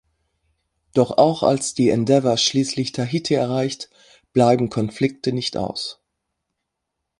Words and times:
Doch 0.95 1.19
auch 1.19 1.43
als 1.43 1.75
die 1.75 1.89
"Endeavour" 1.89 2.35
schließlich 2.35 2.91
Tahiti 2.91 3.35
erreicht, 3.35 3.91
bleiben 4.33 4.71
Konflikte 4.71 5.31
nicht 5.31 5.57
aus. 5.57 5.99